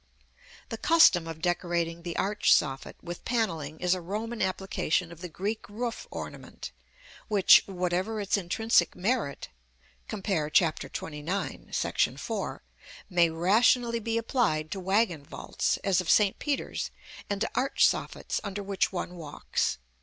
[0.69, 5.29] The custom of decorating the arch soffit with panelling is a Roman application of the
[5.29, 6.71] Greek roof ornament,
[7.27, 9.49] which, whatever its intrinsic merit
[10.07, 10.79] (compare Chap.
[10.79, 11.25] XXIX.§
[12.55, 12.61] IV.),
[13.11, 16.39] may rationally be applied to waggon vaults, as of St.
[16.39, 16.89] Peter's,
[17.29, 19.77] and to arch soffits under which one walks.